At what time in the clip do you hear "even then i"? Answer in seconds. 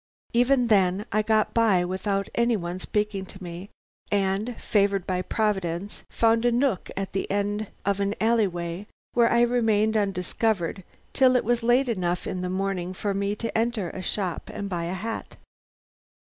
0.33-1.21